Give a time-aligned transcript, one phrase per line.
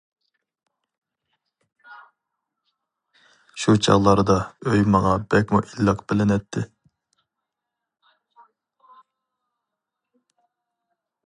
[3.63, 4.39] شۇ چاغلاردا
[4.71, 6.65] ئۆي ماڭا بەكمۇ ئىللىق بىلىنەتتى.